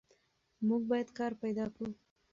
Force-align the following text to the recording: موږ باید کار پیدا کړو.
موږ 0.67 0.81
باید 0.91 1.09
کار 1.17 1.31
پیدا 1.43 1.65
کړو. 1.75 1.89